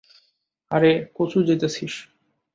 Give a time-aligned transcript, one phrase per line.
[0.71, 1.93] আরে, কচু জিতেছিস!